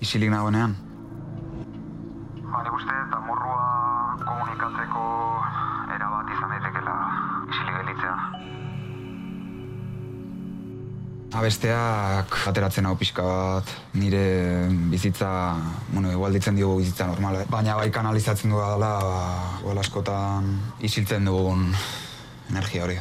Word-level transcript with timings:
isilik 0.00 0.30
nagoenean. 0.32 0.74
Ba, 2.50 2.62
nik 2.64 2.74
uste 2.74 2.94
eta 3.04 3.20
morrua 3.26 3.66
komunikatzeko 4.24 5.04
erabat 5.96 6.32
izan 6.34 6.54
daitekela 6.54 6.96
isilik 7.52 7.76
gelditzea. 7.78 8.16
Abesteak 11.40 12.40
ateratzen 12.50 12.88
hau 12.88 12.96
pixka 12.98 13.22
bat, 13.22 13.70
nire 13.94 14.24
bizitza, 14.90 15.30
bueno, 15.92 16.10
igual 16.10 16.34
ditzen 16.34 16.58
diogu 16.58 16.80
bizitza 16.80 17.06
normala, 17.06 17.44
baina 17.52 17.78
bai 17.78 17.86
kanalizatzen 17.94 18.50
dugu 18.50 18.64
dela, 18.66 18.90
ba, 19.62 19.78
askotan 19.84 20.50
isiltzen 20.82 21.30
dugun 21.30 21.70
energia 22.50 22.84
hori. 22.88 22.98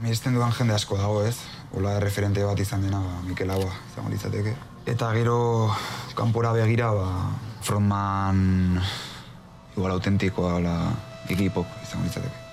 Miresten 0.00 0.32
dudan 0.32 0.52
jende 0.56 0.72
asko 0.72 0.96
dago 0.96 1.18
ez, 1.28 1.34
hola 1.76 1.98
referente 2.00 2.40
bat 2.40 2.60
izan 2.62 2.86
dena, 2.86 3.02
ba, 3.04 3.18
Mikel 3.26 3.50
Agua, 3.52 3.74
izango 3.90 4.08
litzateke. 4.08 4.54
Eta 4.88 5.10
gero, 5.12 5.36
kanpora 6.16 6.54
begira, 6.56 6.88
ba, 6.96 7.08
frontman, 7.60 8.80
igual 9.76 9.98
autentikoa, 9.98 10.54
hola, 10.56 10.76
ekipok 11.28 11.82
izango 11.84 12.08
litzateke. 12.08 12.46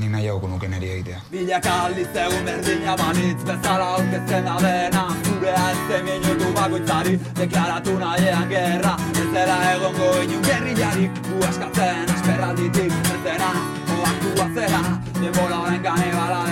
Nik 0.00 0.10
nahi 0.12 0.26
hau 0.28 0.40
nuke 0.48 0.68
niri 0.68 0.88
egitea. 0.94 1.20
Bilaka 1.30 1.74
aldiz 1.84 2.08
egun 2.22 2.48
berdina 2.48 2.96
banitz 3.00 3.44
bezala 3.48 3.86
aurkezten 3.96 4.44
da 4.44 4.56
dena 4.60 5.04
Zurea 5.24 5.62
ez 5.70 5.78
zen 5.88 6.04
minutu 6.04 6.50
bakoitzari 6.58 7.14
deklaratu 7.38 7.94
nahiean 8.02 8.48
gerra 8.50 8.92
Ez 9.22 9.30
dela 9.32 9.56
egongo 9.70 10.10
inun 10.26 10.44
gerrilarik 10.44 11.22
gu 11.30 11.40
askatzen 11.48 12.12
esperralditik 12.16 12.92
Ez 13.14 13.22
dena 13.24 13.50
oaktua 13.96 14.50
zera 14.52 14.82
denbora 15.20 15.62
horren 15.62 15.82
kanibala 15.88 16.44
dela 16.44 16.45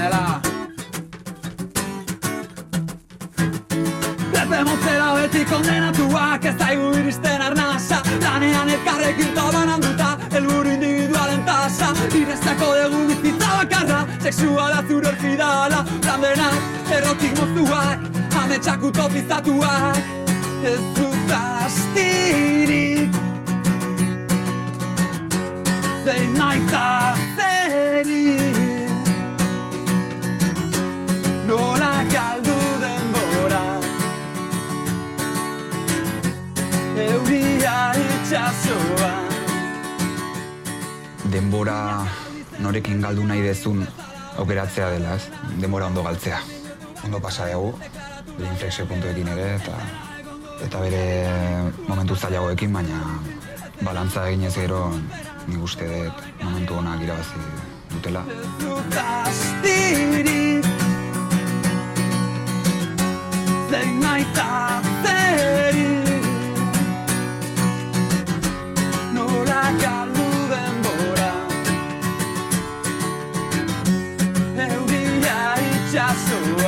beti 5.24 5.44
kondenatuak 5.48 6.44
ez 6.44 6.54
zaigu 6.60 6.90
iristen 7.00 7.42
arnasa. 7.42 8.00
Lanean 8.20 8.68
elkarrekin 8.74 9.30
toban 9.36 9.70
handuta, 9.72 10.10
elburu 10.36 10.74
individualen 10.76 11.44
tasa. 11.48 11.92
Irestako 12.20 12.68
dugu 12.82 13.00
bizitza 13.08 13.50
bakarra, 13.60 14.00
sexuala 14.26 14.82
zure 14.88 15.08
orfidala. 15.12 15.80
Plan 16.04 16.20
denak, 16.26 16.60
errotik 16.98 17.32
moztuak, 17.40 17.98
ametsak 18.42 18.84
utopizatuak. 18.90 19.96
Ez 20.74 20.80
dut 20.98 21.36
astirik. 21.40 23.20
Zein 26.04 26.32
naita 26.36 26.88
zerik 27.36 28.43
norekin 42.74 42.98
galdu 42.98 43.22
nahi 43.22 43.38
dezun 43.38 43.84
aukeratzea 44.42 44.88
dela, 44.90 45.14
ez? 45.14 45.28
Denbora 45.62 45.86
ondo 45.86 46.02
galtzea. 46.02 46.40
Ondo 47.06 47.20
pasa 47.22 47.46
dugu, 47.46 47.78
bere 48.34 48.48
inflexio 48.50 48.84
ere, 48.90 49.54
eta 49.54 49.78
eta 50.64 50.80
bere 50.80 51.30
momentu 51.86 52.16
zailagoekin, 52.16 52.72
baina 52.72 53.20
balantza 53.80 54.26
eginez 54.28 54.54
gero 54.56 54.90
nik 55.46 55.62
uste 55.62 55.86
dut 55.86 56.42
momentu 56.42 56.74
onak 56.74 57.00
irabazi 57.00 57.38
dutela. 57.92 58.24
Zein 63.70 64.83
itxasoan 76.14 76.54
Ametsak 76.54 76.63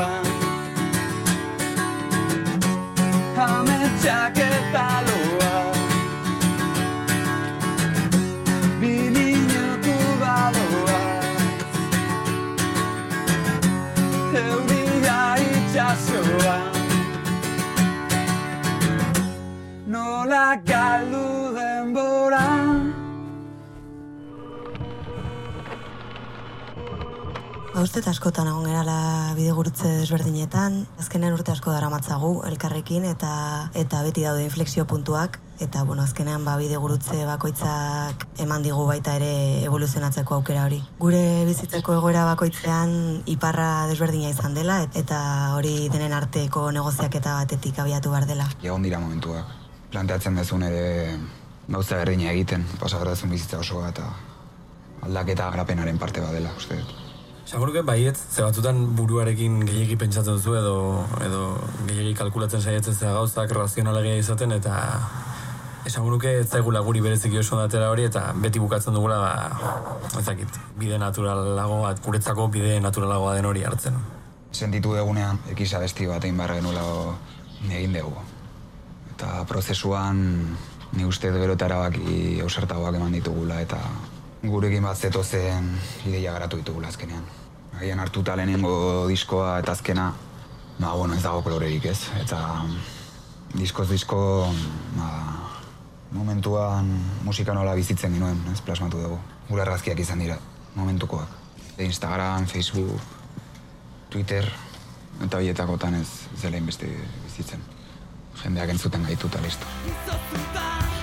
Ba, 27.76 27.82
uste 27.84 28.00
eta 28.00 28.08
askotan 28.14 28.46
egon 28.48 28.64
gerala 28.64 29.34
bidegurutze 29.36 29.90
desberdinetan, 29.98 30.78
azkenean 30.96 31.34
urte 31.36 31.52
asko 31.52 31.74
dara 31.74 31.90
matzagu 31.92 32.30
elkarrekin 32.48 33.04
eta 33.04 33.32
eta 33.76 34.00
beti 34.06 34.24
daude 34.24 34.46
inflexio 34.46 34.86
puntuak, 34.88 35.36
eta 35.60 35.82
bueno, 35.84 36.06
azkenean 36.08 36.40
ba, 36.48 36.54
bidegurutze 36.56 37.26
bakoitzak 37.28 38.24
eman 38.40 38.64
digu 38.64 38.86
baita 38.88 39.18
ere 39.20 39.28
evoluzionatzeko 39.68 40.38
aukera 40.38 40.64
hori. 40.64 40.80
Gure 41.04 41.20
bizitzeko 41.44 41.98
egoera 41.98 42.24
bakoitzean 42.32 42.96
iparra 43.36 43.70
desberdina 43.92 44.32
izan 44.32 44.56
dela, 44.56 44.80
et- 44.88 44.96
eta 44.96 45.20
hori 45.60 45.90
denen 45.92 46.16
arteko 46.16 46.70
negoziaketa 46.72 47.34
batetik 47.44 47.78
abiatu 47.84 48.08
behar 48.08 48.24
dela. 48.24 48.48
Egon 48.62 48.88
dira 48.88 48.98
momentuak. 49.04 49.52
Planteatzen 49.90 50.34
dezun 50.34 50.62
ere 50.62 51.18
gauza 51.68 51.96
berdina 52.00 52.32
egiten, 52.32 52.64
pasa 52.80 52.96
behar 52.96 53.12
dezun 53.12 53.28
bizitza 53.28 53.58
osoa 53.58 53.90
eta 53.90 54.14
aldaketa 55.02 55.50
garapenaren 55.50 55.98
parte 55.98 56.24
badela, 56.24 56.56
uste 56.56 56.80
dut. 56.80 57.05
Seguruke 57.46 57.84
baiet, 57.86 58.18
ze 58.18 58.42
batzutan 58.42 58.80
buruarekin 58.98 59.60
gehiegi 59.68 59.94
pentsatzen 60.00 60.34
duzu 60.34 60.56
edo, 60.58 60.78
edo 61.22 61.42
gehiegi 61.86 62.16
kalkulatzen 62.18 62.62
saiatzen 62.62 62.96
zera 62.96 63.12
gauzak 63.14 63.52
razionalegia 63.54 64.16
izaten 64.18 64.50
eta 64.56 64.74
esango 65.86 66.10
nuke 66.10 66.32
ez 66.40 66.48
zaigula 66.48 66.82
guri 66.82 67.04
bereziki 67.04 67.38
oso 67.38 67.60
datera 67.60 67.92
hori 67.92 68.08
eta 68.08 68.32
beti 68.42 68.58
bukatzen 68.58 68.98
dugula 68.98 69.20
ba, 69.22 69.30
ez 70.18 70.24
dakit, 70.26 70.58
bide 70.80 70.98
naturalago 70.98 71.78
bat, 71.84 72.02
guretzako 72.02 72.48
bide 72.56 72.80
naturalagoa 72.82 73.36
den 73.38 73.46
hori 73.46 73.62
hartzen. 73.62 74.00
Sentitu 74.50 74.96
dugunean, 74.98 75.38
ekiza 75.54 75.78
besti 75.78 76.10
bat 76.10 76.26
egin 76.26 76.42
behar 76.42 76.56
genuela 76.58 76.82
egin 77.70 77.94
dugu. 77.94 78.26
Eta 79.14 79.46
prozesuan 79.46 80.18
ni 80.98 81.06
uste 81.06 81.30
eta 81.30 81.70
erabaki 81.70 82.40
ausartagoak 82.42 82.98
eman 82.98 83.14
ditugula 83.20 83.62
eta 83.62 83.78
gurekin 84.42 84.84
bat 84.84 84.98
zetozen 84.98 85.70
ideia 86.06 86.32
garatu 86.32 86.60
ditugula 86.60 86.88
azkenean. 86.88 87.24
Agian 87.76 88.00
hartuta 88.00 88.36
lehenengo 88.36 89.06
diskoa 89.08 89.58
eta 89.60 89.72
azkena, 89.72 90.12
ba, 90.78 90.92
bueno, 90.94 91.14
ez 91.14 91.22
dago 91.22 91.42
kolorerik 91.44 91.84
ez. 91.92 91.98
Eta 92.20 92.38
diskoz 93.56 93.88
disko, 93.90 94.20
ba, 94.96 95.10
momentuan 96.12 96.88
musika 97.24 97.54
nola 97.54 97.74
bizitzen 97.74 98.14
genuen, 98.16 98.40
ez 98.52 98.60
plasmatu 98.64 99.02
dugu. 99.02 99.18
Gure 99.48 99.62
argazkiak 99.62 100.00
izan 100.00 100.24
dira, 100.24 100.38
momentukoak. 100.74 101.28
Instagram, 101.78 102.46
Facebook, 102.48 103.00
Twitter, 104.10 104.48
eta 105.24 105.36
horietakotan 105.36 106.00
ez 106.00 106.08
zela 106.40 106.56
inbeste 106.56 106.88
bizitzen. 107.24 107.64
Jendeak 108.42 108.76
entzuten 108.76 109.04
gaitu 109.08 109.32
eta 109.32 109.44
listo. 109.44 110.95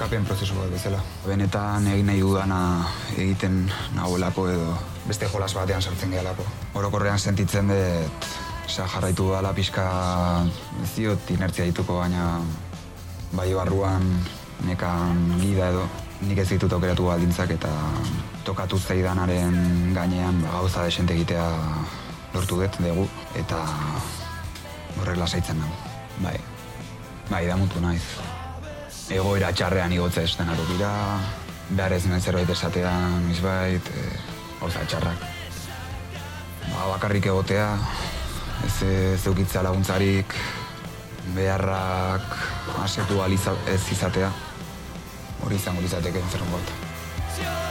Garapen 0.00 0.24
prozesu 0.24 0.54
bat 0.56 0.70
bezala. 0.72 0.98
Benetan 1.26 1.84
egin 1.92 2.06
nahi 2.08 2.22
dudana 2.24 2.60
egiten 3.20 3.66
nagoelako 3.92 4.46
edo 4.48 4.70
beste 5.04 5.28
jolas 5.28 5.52
batean 5.52 5.82
sartzen 5.82 6.14
gehalako. 6.14 6.46
Orokorrean 6.80 7.20
sentitzen 7.20 7.68
dut, 7.68 8.30
jarraitu 8.70 9.28
dala 9.28 9.52
pixka 9.52 9.84
ez 10.80 10.88
diot 10.96 11.30
inertzia 11.36 11.68
dituko, 11.68 11.98
baina 12.00 12.40
bai 13.36 13.52
barruan 13.52 14.08
nekan 14.64 15.36
gida 15.42 15.68
edo 15.74 15.84
nik 16.24 16.40
ez 16.40 16.48
ditut 16.48 16.72
aukeratu 16.72 17.10
baldintzak 17.12 17.52
eta 17.58 17.76
tokatu 18.44 18.80
zaidanaren 18.80 19.92
gainean 19.94 20.40
ba, 20.40 20.56
gauza 20.60 20.88
desente 20.88 21.12
egitea 21.12 21.46
lortu 22.32 22.64
dut 22.64 22.80
dugu 22.80 23.08
eta 23.36 23.62
horrek 24.96 25.20
lasaitzen 25.20 25.60
nago. 25.60 25.76
Bai, 26.24 26.38
bai 27.28 27.46
da 27.52 27.60
mutu 27.60 27.84
naiz. 27.84 28.04
Egoera 29.10 29.50
txarrean 29.50 29.92
igotza 29.92 30.22
ez 30.22 30.36
denaro 30.38 30.64
dira, 30.68 30.90
behar 31.70 31.96
ez 31.96 32.02
zerbait 32.20 32.50
esatean 32.50 33.26
izbait, 33.30 33.90
e, 33.90 34.04
gauza 34.60 34.84
txarrak. 34.86 35.24
Ba, 36.70 36.86
bakarrik 36.92 37.26
egotea, 37.26 37.72
ez 38.66 38.76
ez 38.86 39.26
eukitza 39.26 39.62
laguntzarik, 39.66 40.36
beharrak 41.34 42.38
asetu 42.84 43.20
aliza, 43.22 43.56
ez 43.66 43.82
izatea. 43.92 44.30
Hori 45.42 45.56
izango 45.56 45.82
izateke 45.82 46.22
enfermo 46.22 46.58
bat. 46.58 47.69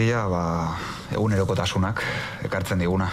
Zabortegia, 0.00 0.28
ba, 0.32 0.78
egunerokotasunak 1.12 2.00
ekartzen 2.46 2.80
diguna. 2.80 3.10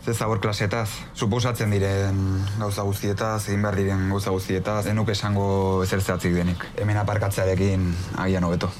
Ze 0.00 0.14
zabor 0.14 0.40
klasetaz, 0.40 0.88
suposatzen 1.12 1.70
diren 1.70 2.46
gauza 2.56 2.82
guztietaz, 2.88 3.44
egin 3.50 3.60
behar 3.60 3.76
diren 3.76 4.08
gauza 4.08 4.32
guztietaz, 4.32 4.86
denuk 4.88 5.12
esango 5.12 5.82
ezer 5.84 6.00
zehatzik 6.00 6.32
denik. 6.32 6.64
Hemen 6.80 6.96
aparkatzearekin 6.96 7.92
agian 8.16 8.48
hobeto. 8.48 8.72